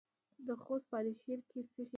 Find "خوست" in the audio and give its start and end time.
0.63-0.85